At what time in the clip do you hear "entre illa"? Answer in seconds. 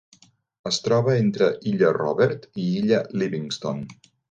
1.25-1.93